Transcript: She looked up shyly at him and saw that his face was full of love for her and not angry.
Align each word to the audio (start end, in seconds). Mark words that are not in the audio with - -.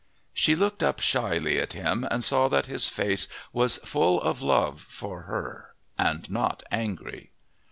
She 0.33 0.55
looked 0.55 0.81
up 0.81 0.99
shyly 0.99 1.59
at 1.59 1.73
him 1.73 2.07
and 2.09 2.23
saw 2.23 2.47
that 2.47 2.65
his 2.65 2.87
face 2.87 3.27
was 3.53 3.77
full 3.85 4.19
of 4.19 4.41
love 4.41 4.81
for 4.81 5.21
her 5.29 5.75
and 5.95 6.27
not 6.27 6.63
angry. 6.71 7.29